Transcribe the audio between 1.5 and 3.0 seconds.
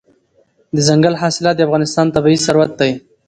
د افغانستان طبعي ثروت دی.